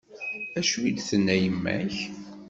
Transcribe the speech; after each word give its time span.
Acu 0.59 0.79
d-tenna 0.95 1.35
yemma-k? 1.41 1.95